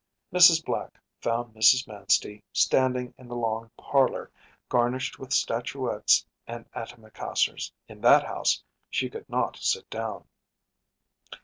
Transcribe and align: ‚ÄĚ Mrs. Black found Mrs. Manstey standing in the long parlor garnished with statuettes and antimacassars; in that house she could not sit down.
‚ÄĚ 0.33 0.37
Mrs. 0.39 0.65
Black 0.65 0.99
found 1.19 1.53
Mrs. 1.53 1.87
Manstey 1.87 2.41
standing 2.51 3.13
in 3.19 3.27
the 3.27 3.35
long 3.35 3.69
parlor 3.77 4.31
garnished 4.67 5.19
with 5.19 5.31
statuettes 5.31 6.25
and 6.47 6.65
antimacassars; 6.73 7.71
in 7.87 8.01
that 8.01 8.23
house 8.23 8.63
she 8.89 9.11
could 9.11 9.29
not 9.29 9.57
sit 9.57 9.87
down. 9.91 10.25